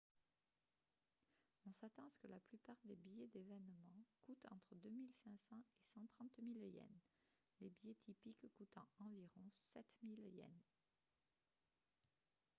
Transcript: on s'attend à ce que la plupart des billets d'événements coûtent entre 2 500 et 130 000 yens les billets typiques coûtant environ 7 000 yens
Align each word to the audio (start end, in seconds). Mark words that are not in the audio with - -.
on 1.67 1.71
s'attend 1.75 2.01
à 2.01 2.09
ce 2.09 2.17
que 2.17 2.27
la 2.27 2.39
plupart 2.39 2.79
des 2.85 2.95
billets 2.95 3.27
d'événements 3.27 4.01
coûtent 4.25 4.47
entre 4.49 4.73
2 4.73 4.89
500 5.25 5.55
et 5.59 5.83
130 5.93 6.31
000 6.41 6.65
yens 6.73 7.01
les 7.59 7.69
billets 7.69 7.97
typiques 8.03 8.47
coûtant 8.57 8.87
environ 8.99 9.43
7 9.53 9.85
000 10.01 10.15
yens 10.37 10.71